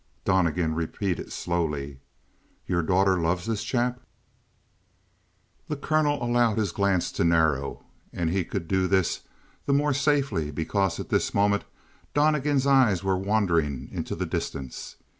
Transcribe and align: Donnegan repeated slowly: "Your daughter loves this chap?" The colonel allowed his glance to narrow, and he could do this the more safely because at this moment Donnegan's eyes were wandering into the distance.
Donnegan 0.25 0.73
repeated 0.73 1.31
slowly: 1.31 1.99
"Your 2.65 2.81
daughter 2.81 3.19
loves 3.19 3.45
this 3.45 3.63
chap?" 3.63 4.01
The 5.67 5.75
colonel 5.77 6.23
allowed 6.23 6.57
his 6.57 6.71
glance 6.71 7.11
to 7.11 7.23
narrow, 7.23 7.85
and 8.11 8.31
he 8.31 8.43
could 8.43 8.67
do 8.67 8.87
this 8.87 9.21
the 9.67 9.73
more 9.73 9.93
safely 9.93 10.49
because 10.49 10.99
at 10.99 11.09
this 11.09 11.35
moment 11.35 11.65
Donnegan's 12.15 12.65
eyes 12.65 13.03
were 13.03 13.15
wandering 13.15 13.89
into 13.91 14.15
the 14.15 14.25
distance. 14.25 14.95